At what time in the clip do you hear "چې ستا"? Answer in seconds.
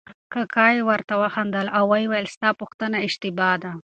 2.29-2.49